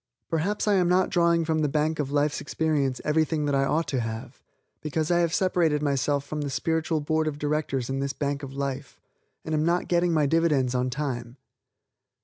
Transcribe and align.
Perhaps 0.31 0.67
I 0.67 0.73
am 0.73 0.89
not 0.89 1.11
drawing 1.11 1.45
from 1.45 1.59
the 1.59 1.69
bank 1.69 1.99
of 1.99 2.09
life's 2.11 2.41
experience 2.41 2.99
everything 3.05 3.45
that 3.45 3.53
I 3.53 3.65
ought 3.65 3.87
to 3.89 3.99
have 3.99 4.41
because 4.81 5.11
I 5.11 5.19
have 5.19 5.31
separated 5.31 5.83
myself 5.83 6.25
from 6.25 6.41
the 6.41 6.49
spiritual 6.49 7.01
board 7.01 7.27
of 7.27 7.37
directors 7.37 7.87
in 7.87 7.99
this 7.99 8.11
bank 8.11 8.41
of 8.41 8.51
life, 8.55 8.99
and 9.45 9.53
am 9.53 9.63
not 9.63 9.87
getting 9.87 10.11
my 10.11 10.25
dividends 10.25 10.73
on 10.73 10.89
time. 10.89 11.37